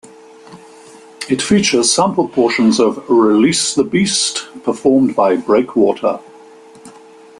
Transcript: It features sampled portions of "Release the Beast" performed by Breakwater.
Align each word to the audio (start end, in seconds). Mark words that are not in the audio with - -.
It 1.29 1.43
features 1.43 1.93
sampled 1.93 2.33
portions 2.33 2.79
of 2.79 3.07
"Release 3.07 3.75
the 3.75 3.83
Beast" 3.83 4.47
performed 4.63 5.15
by 5.15 5.35
Breakwater. 5.35 6.19